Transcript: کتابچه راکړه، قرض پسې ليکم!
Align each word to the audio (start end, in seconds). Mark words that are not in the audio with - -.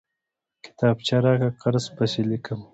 کتابچه 0.65 1.17
راکړه، 1.23 1.49
قرض 1.61 1.85
پسې 1.95 2.21
ليکم! 2.29 2.59